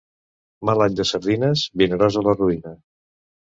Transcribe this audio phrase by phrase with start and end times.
[0.69, 2.77] Mal any de sardines, Vinaròs a la ruïna.